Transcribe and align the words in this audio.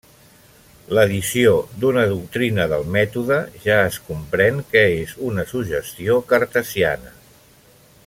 L'addició 0.97 1.51
d'una 1.83 2.05
doctrina 2.13 2.65
del 2.73 2.87
mètode 2.95 3.39
ja 3.67 3.77
es 3.91 4.01
comprèn 4.09 4.61
que 4.73 4.85
és 5.05 5.17
una 5.33 5.49
suggestió 5.55 6.21
cartesiana. 6.33 7.17